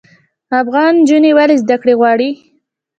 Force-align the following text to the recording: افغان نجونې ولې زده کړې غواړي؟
افغان 0.61 0.93
نجونې 1.01 1.31
ولې 1.37 1.55
زده 1.63 1.75
کړې 1.81 1.93
غواړي؟ 1.99 2.29